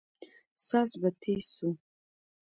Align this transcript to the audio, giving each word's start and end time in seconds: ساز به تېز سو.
ساز 0.65 0.89
به 1.01 1.09
تېز 1.21 1.45
سو. 1.55 1.69